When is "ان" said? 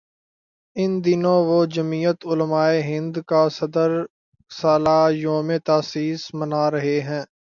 0.75-0.91